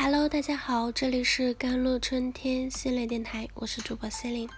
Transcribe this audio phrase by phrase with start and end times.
[0.00, 4.50] Hello，大家好，这里是甘露春天心理电台，我是主播 c e l i n e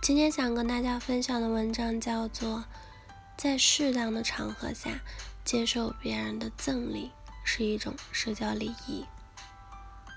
[0.00, 2.56] 今天想跟大家分享的文章叫做
[3.36, 4.98] 《在适当的场合下
[5.44, 7.10] 接受别人的赠礼
[7.44, 9.02] 是一种社交礼仪》。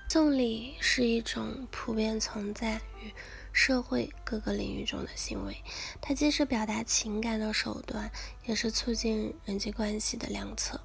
[0.08, 3.12] 送礼是一种普遍存在于
[3.52, 5.54] 社会各个领域中的行为，
[6.00, 8.10] 它既是表达情感的手段，
[8.46, 10.80] 也是促进人际关系的良策。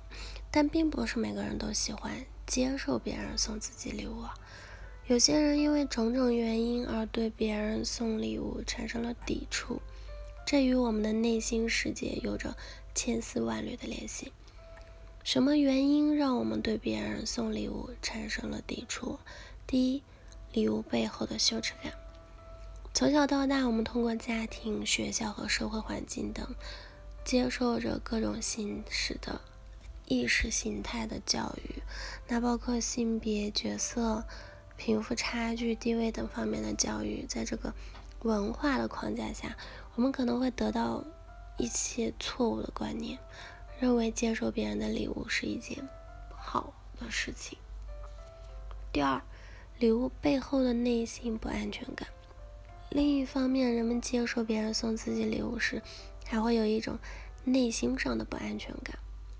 [0.51, 4.23] 但并不是每个人都喜欢接受别人送自己礼物，
[5.05, 9.79] 有些人因为种种原因而对别人送礼物产生了抵触，
[10.47, 12.57] 这与我们的内心世界有着
[12.95, 14.31] 千丝万缕的联系。
[15.23, 19.19] 什么原因让我们对别人送礼物产生了抵触？
[19.67, 20.01] 第一，
[20.51, 21.93] 礼物背后的羞耻感。
[22.95, 26.55] 从小到大，我们通过家庭、学校和社会环境等，
[27.23, 29.39] 接受着各种形式的。
[30.09, 31.83] 意识形态的教育，
[32.27, 34.25] 那包括性别、角色、
[34.75, 37.75] 贫富差距、地位等方面的教育，在这个
[38.23, 39.55] 文化的框架下，
[39.93, 41.03] 我们可能会得到
[41.57, 43.19] 一些错误的观念，
[43.79, 45.87] 认为接受别人的礼物是一件
[46.35, 47.59] 好的事情。
[48.91, 49.21] 第二，
[49.77, 52.07] 礼物背后的内心不安全感。
[52.89, 55.83] 另一方面，人们接受别人送自己礼物时，
[56.25, 56.97] 还会有一种
[57.43, 58.97] 内心上的不安全感。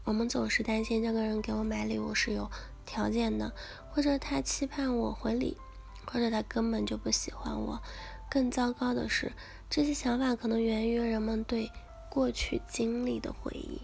[0.10, 2.50] 我们总是担心这个人给我买礼物是有
[2.84, 3.54] 条件的，
[3.92, 5.56] 或者他期盼我回礼，
[6.04, 7.80] 或者他根本就不喜欢我。
[8.28, 9.32] 更糟糕的是，
[9.70, 11.72] 这些想法可能源于人们对
[12.10, 13.84] 过去经历的回忆，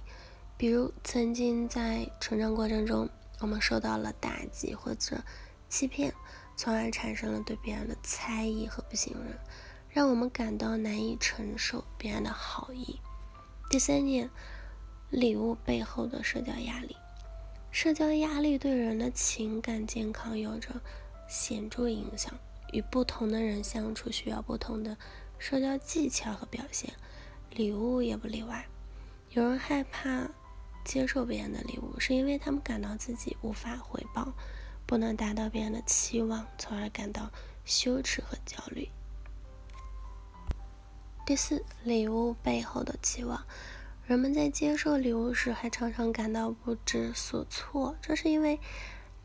[0.57, 3.07] 比如曾经在成长过程中，
[3.41, 5.21] 我们受到了打击或者
[5.69, 6.11] 欺骗，
[6.57, 9.37] 从而产生了对别人的猜疑和不信任，
[9.89, 12.99] 让我们感到难以承受别人的好意。
[13.69, 14.31] 第三点。
[15.09, 16.95] 礼物背后的社交压力，
[17.71, 20.81] 社交压力对人的情感健康有着
[21.27, 22.33] 显著影响。
[22.73, 24.97] 与不同的人相处需要不同的
[25.37, 26.93] 社交技巧和表现，
[27.51, 28.65] 礼物也不例外。
[29.29, 30.27] 有人害怕
[30.83, 34.33] 接受别人的礼物，是因为他们感到自己无法回报，
[34.85, 37.31] 不能达到别人的期望，从而感到
[37.63, 38.89] 羞耻和焦虑。
[41.25, 43.45] 第四，礼物背后的期望。
[44.07, 48.59] 人们在接受礼物时，还常常感到不知所措，这是因为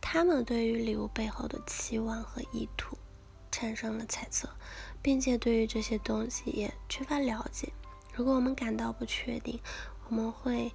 [0.01, 2.97] 他们对于礼物背后的期望和意图
[3.51, 4.49] 产生了猜测，
[5.03, 7.71] 并且对于这些东西也缺乏了解。
[8.15, 9.61] 如果我们感到不确定，
[10.09, 10.73] 我们会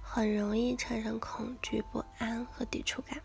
[0.00, 3.20] 很容易产生恐惧、不安和抵触感。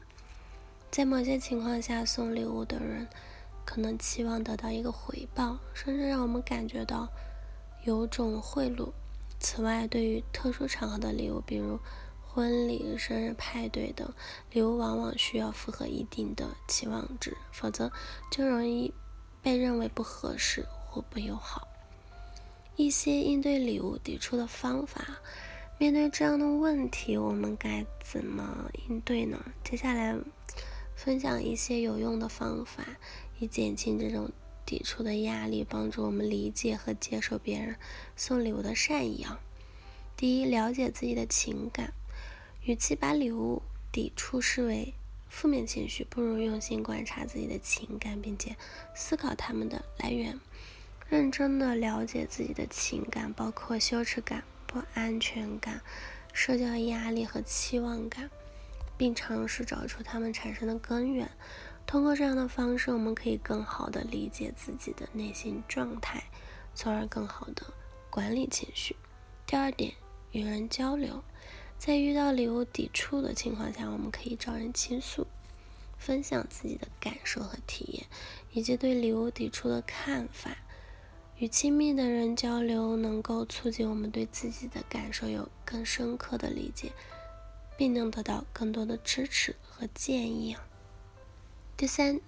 [0.91, 3.07] 在某些情况下，送礼物的人
[3.63, 7.07] 可能期望得到一个回报，甚至让我们感觉到
[7.85, 8.91] 有种贿赂。
[9.39, 11.79] 此外，对于特殊场合的礼物，比如
[12.25, 14.11] 婚礼、生日派对等，
[14.51, 17.91] 礼物往往需要符合一定的期望值，否则
[18.31, 18.93] 就容易
[19.41, 21.67] 被认为不合适或不友好。
[22.75, 25.19] 一些应对礼物抵触的方法，
[25.77, 29.43] 面对这样的问题，我们该怎么应对呢？
[29.63, 30.15] 接下来
[30.95, 32.83] 分享一些有用的方法，
[33.39, 34.31] 以减轻这种。
[34.67, 37.77] 抵触的压力，帮助我们理解和接受别人
[38.17, 39.39] 送礼物的善意啊。
[40.17, 41.93] 第一，了解自己的情感，
[42.63, 43.61] 与其把礼物
[43.93, 44.93] 抵触视为
[45.29, 48.57] 负面情绪，不如用心观察自己的情感，并且
[48.93, 50.37] 思考它们的来源。
[51.07, 55.79] 认真的了解自己的情感，包括羞耻感、不安全感、
[56.33, 58.29] 社交压力和期望感，
[58.97, 61.31] 并尝试找出它们产生的根源。
[61.87, 66.21] 通过这样的方式，我们可以更好地理解自己的内心状态，
[66.75, 67.65] 从而更好地
[68.09, 68.93] 管理情绪。
[69.45, 69.93] 第二点，
[70.33, 71.23] 与人交流，
[71.79, 75.25] 在遇到礼物抵触的情况下，我们可以找人倾诉，
[75.97, 78.05] 分享自己的感受和体验，
[78.51, 80.57] 以及对礼物抵触的看法。
[81.37, 86.91] 与亲密的人交流，能够促进我们对自己的感受有更深刻的理解，
[87.77, 90.57] 并能得到更多的支持和建议。
[91.77, 92.19] 第三，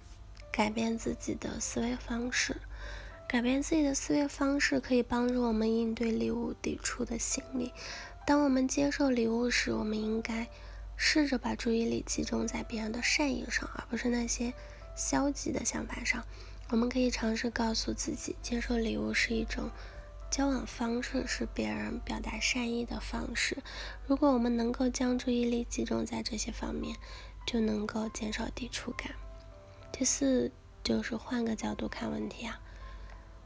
[0.52, 2.60] 改变自己的思维方式。
[3.26, 7.72] 改变自己的思维方式可以帮助我们应对礼物抵触的心理。
[8.24, 10.48] 当我们接受礼物时，我们应该
[10.96, 14.54] 试着把注意力集中在别人的善意上，而不是那些
[14.94, 16.24] 消极的想法上。
[16.68, 19.68] 我们可以尝试告诉自己，接受礼物是一种
[20.30, 23.56] 交往方式，是别人表达善意的方式。
[24.06, 26.96] 如果我们能够将注意力集中在这些方面，
[27.44, 29.12] 就能够减少抵触感。
[30.00, 30.50] 第四
[30.82, 32.58] 就是换个角度看问题啊，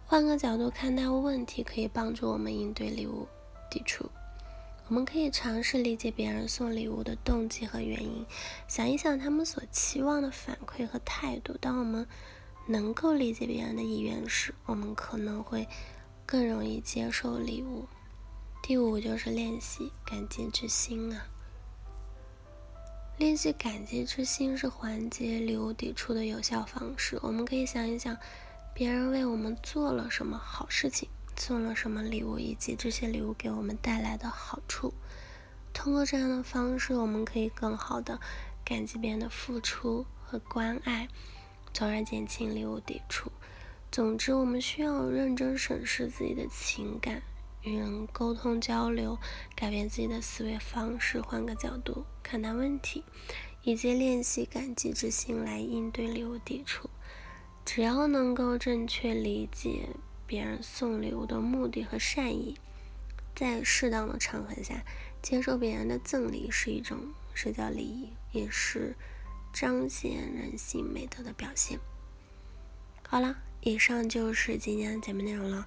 [0.06, 3.27] 换个角度看待问题可以帮助我们应对礼物
[3.69, 4.09] 抵触。
[4.87, 8.25] 我们可以尝试理解别人送礼物的动机和原因，
[8.69, 11.59] 想一想他们所期望的反馈和态度。
[11.61, 12.06] 当我们
[12.69, 15.67] 能够理解别人的意愿时，我们可能会
[16.25, 17.89] 更容易接受礼物。
[18.62, 21.27] 第五就是练习感激之心啊。
[23.17, 27.17] 练习感激之心是缓解礼物抵触的有效方式。
[27.23, 28.17] 我们可以想一想，
[28.75, 31.09] 别人为我们做了什么好事情。
[31.37, 34.95] 送了什么礼物，以及这些礼物给我们带来的好处。
[35.73, 38.21] 通过这样的方式，我们可以更好的
[38.65, 41.09] 感激别人的付出和关爱，
[41.73, 43.31] 从而减轻礼物抵触。
[43.91, 47.23] 总之，我们需要认真审视自己的情感，
[47.65, 49.19] 与人沟通交流，
[49.57, 53.03] 改变自己的思维方式，换个角度看待问题，
[53.63, 56.89] 以及练习感激之心来应对礼物抵触。
[57.65, 59.89] 只要能够正确理解。
[60.27, 62.57] 别人送礼物的目的和善意，
[63.37, 64.83] 在适当的场合下
[65.21, 68.97] 接受别人的赠礼是一种社交礼仪，也是
[69.53, 71.79] 彰显人性美德的表现。
[73.07, 75.67] 好了，以上就是今天的节目内容了。